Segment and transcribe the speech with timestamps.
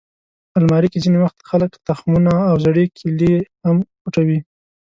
[0.57, 3.33] الماري کې ځینې وخت خلک تخمونه او زړې کیلې
[3.65, 4.39] هم پټوي